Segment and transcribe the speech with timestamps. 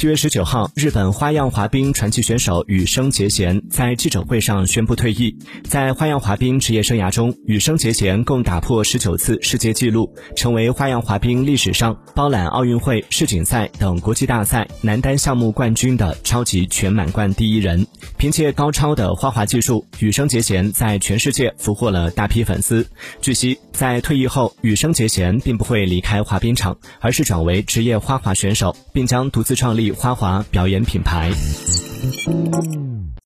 [0.00, 5.36] 七月十九号，日本花样滑冰传奇选手羽生结弦在记者会上宣布退役。
[5.62, 17.86] 在花样滑冰职业生涯中，羽生结弦共打破十九次世界纪录，成为花样滑冰历史上包揽奥运会、世锦赛等国际大赛男单项目冠军的超级全满贯第一人。
[18.16, 22.86] 凭借高超的花滑技术，羽生结弦在全世界俘获了大批粉丝。
[23.20, 31.30] 据悉，在退役后，羽生结弦并不会离开滑冰场，而是转为职业花滑选手，并将独自创立花滑表演品牌。